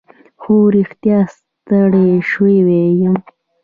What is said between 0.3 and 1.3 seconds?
خو رښتیا